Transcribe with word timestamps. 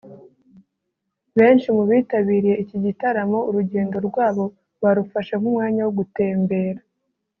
Benshi 1.37 1.67
mu 1.75 1.83
bitabiriye 1.89 2.55
iki 2.63 2.77
gitaramo 2.85 3.39
urugendo 3.49 3.97
rwabo 4.07 4.45
barufashe 4.81 5.33
nk’umwanya 5.37 5.81
wo 5.85 5.93
gutembera 5.99 6.81